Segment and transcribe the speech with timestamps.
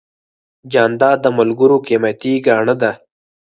[0.71, 2.91] جانداد د ملګرو قیمتي ګاڼه ده.